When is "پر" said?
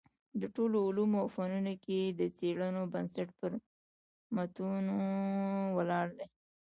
3.39-3.51